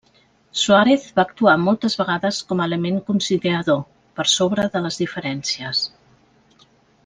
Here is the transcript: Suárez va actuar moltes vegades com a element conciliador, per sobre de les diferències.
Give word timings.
Suárez 0.61 1.03
va 1.17 1.25
actuar 1.29 1.53
moltes 1.65 1.97
vegades 1.99 2.39
com 2.53 2.63
a 2.63 2.67
element 2.71 2.99
conciliador, 3.11 3.79
per 4.21 4.29
sobre 4.37 4.69
de 4.77 4.85
les 4.87 4.99
diferències. 5.05 5.85